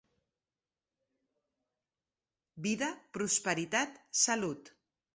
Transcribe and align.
Vida, 2.69 2.91
prosperitat, 3.19 4.05
salut. 4.27 4.79